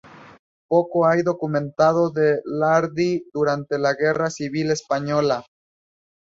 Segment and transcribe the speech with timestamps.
[0.67, 5.45] Poco hay documentado de Lhardy durante la Guerra Civil española.